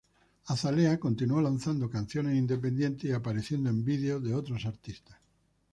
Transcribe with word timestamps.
Azalea 0.47 0.99
continuó 0.99 1.41
lanzando 1.43 1.87
canciones 1.87 2.35
independientes 2.35 3.07
y 3.07 3.13
apareciendo 3.13 3.69
en 3.69 3.85
vídeos 3.85 4.23
de 4.23 4.33
otros 4.33 4.65
artistas. 4.65 5.15